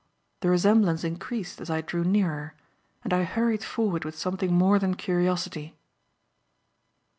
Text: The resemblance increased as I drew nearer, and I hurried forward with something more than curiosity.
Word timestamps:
The 0.39 0.49
resemblance 0.49 1.03
increased 1.03 1.61
as 1.61 1.69
I 1.69 1.81
drew 1.81 2.03
nearer, 2.03 2.55
and 3.03 3.13
I 3.13 3.21
hurried 3.23 3.63
forward 3.63 4.03
with 4.03 4.17
something 4.17 4.51
more 4.51 4.79
than 4.79 4.95
curiosity. 4.95 5.75